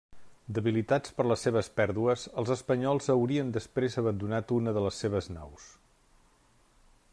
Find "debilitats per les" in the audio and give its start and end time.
0.57-1.43